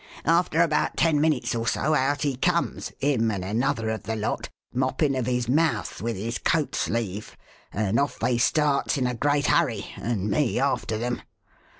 "After 0.25 0.63
about 0.63 0.97
ten 0.97 1.21
minutes 1.21 1.53
or 1.53 1.67
so, 1.67 1.93
out 1.93 2.23
he 2.23 2.35
comes 2.35 2.91
him 3.01 3.29
and 3.29 3.45
another 3.45 3.89
of 3.91 4.01
the 4.01 4.15
lot 4.15 4.49
moppin' 4.73 5.13
of 5.15 5.27
his 5.27 5.47
mouth 5.47 6.01
with 6.01 6.15
his 6.15 6.39
coat 6.39 6.73
sleeve, 6.73 7.37
and 7.71 7.99
off 7.99 8.17
they 8.17 8.39
starts 8.39 8.97
in 8.97 9.05
a 9.05 9.13
great 9.13 9.45
hurry, 9.45 9.91
and 9.97 10.27
me 10.31 10.59
after 10.59 10.97
them. 10.97 11.21